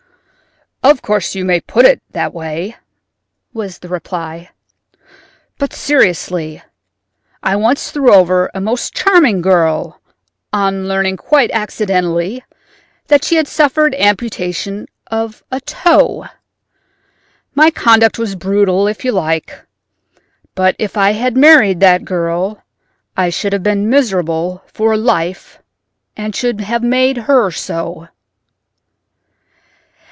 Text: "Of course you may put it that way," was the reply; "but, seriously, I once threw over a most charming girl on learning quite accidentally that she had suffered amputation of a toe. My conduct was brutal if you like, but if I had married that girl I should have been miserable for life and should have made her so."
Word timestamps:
"Of 0.83 1.03
course 1.03 1.35
you 1.35 1.45
may 1.45 1.61
put 1.61 1.85
it 1.85 2.01
that 2.09 2.33
way," 2.33 2.75
was 3.53 3.79
the 3.79 3.87
reply; 3.87 4.49
"but, 5.59 5.73
seriously, 5.73 6.63
I 7.43 7.55
once 7.55 7.91
threw 7.91 8.11
over 8.11 8.49
a 8.55 8.59
most 8.61 8.91
charming 8.95 9.41
girl 9.43 10.01
on 10.51 10.87
learning 10.87 11.17
quite 11.17 11.51
accidentally 11.51 12.43
that 13.09 13.23
she 13.23 13.35
had 13.35 13.47
suffered 13.47 13.93
amputation 13.93 14.87
of 15.05 15.43
a 15.51 15.59
toe. 15.61 16.25
My 17.53 17.69
conduct 17.69 18.17
was 18.17 18.33
brutal 18.35 18.87
if 18.87 19.05
you 19.05 19.11
like, 19.11 19.55
but 20.55 20.75
if 20.79 20.97
I 20.97 21.11
had 21.11 21.37
married 21.37 21.79
that 21.81 22.05
girl 22.05 22.63
I 23.15 23.29
should 23.29 23.53
have 23.53 23.63
been 23.63 23.87
miserable 23.87 24.63
for 24.65 24.97
life 24.97 25.59
and 26.17 26.35
should 26.35 26.59
have 26.61 26.81
made 26.81 27.17
her 27.29 27.51
so." 27.51 28.07